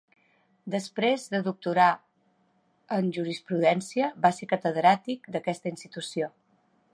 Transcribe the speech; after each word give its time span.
Després 0.75 1.25
de 1.33 1.41
doctorar 1.47 1.89
en 2.97 3.11
jurisprudència, 3.17 4.09
va 4.25 4.33
ser 4.39 4.49
catedràtic 4.55 5.31
d'aquesta 5.37 5.75
institució. 5.77 6.33